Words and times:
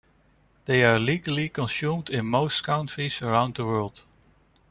They 0.65 0.83
are 0.83 0.97
legally 0.97 1.47
consumed 1.47 2.09
in 2.09 2.25
most 2.25 2.63
countries 2.63 3.21
around 3.21 3.53
the 3.57 3.65
world. 3.65 4.03